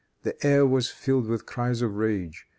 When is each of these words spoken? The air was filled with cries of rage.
The 0.23 0.35
air 0.43 0.65
was 0.65 0.89
filled 0.89 1.27
with 1.27 1.45
cries 1.45 1.83
of 1.83 1.93
rage. 1.93 2.47